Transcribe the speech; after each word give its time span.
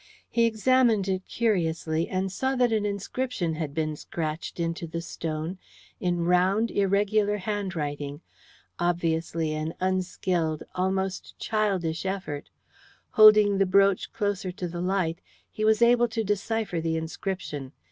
He 0.31 0.47
examined 0.47 1.07
it 1.07 1.27
curiously, 1.27 2.09
and 2.09 2.31
saw 2.31 2.55
that 2.55 2.71
an 2.71 2.87
inscription 2.87 3.53
had 3.53 3.71
been 3.75 3.95
scratched 3.95 4.59
into 4.59 4.87
the 4.87 4.99
stone 4.99 5.59
in 5.99 6.25
round, 6.25 6.71
irregular 6.71 7.37
handwriting 7.37 8.21
obviously 8.79 9.53
an 9.53 9.75
unskilled, 9.79 10.63
almost 10.73 11.37
childish 11.37 12.03
effort. 12.03 12.49
Holding 13.11 13.59
the 13.59 13.67
brooch 13.67 14.11
closer 14.11 14.51
to 14.51 14.67
the 14.67 14.81
light, 14.81 15.19
he 15.51 15.63
was 15.63 15.83
able 15.83 16.07
to 16.07 16.23
decipher 16.23 16.81
the 16.81 16.97
inscription. 16.97 17.71